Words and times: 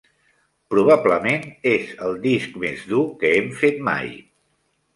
Probablement, 0.73 1.45
és 1.73 1.93
el 2.07 2.17
disc 2.25 2.57
més 2.65 2.89
dur 2.95 3.05
que 3.23 3.33
hem 3.37 3.55
fet 3.63 3.81
mai. 3.95 4.13